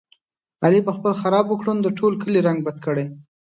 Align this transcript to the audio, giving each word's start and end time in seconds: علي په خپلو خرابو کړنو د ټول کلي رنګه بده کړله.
علي 0.65 0.79
په 0.87 0.91
خپلو 0.95 1.13
خرابو 1.21 1.59
کړنو 1.61 1.81
د 1.83 1.87
ټول 1.97 2.13
کلي 2.21 2.39
رنګه 2.47 2.65
بده 2.65 2.79
کړله. 2.85 3.05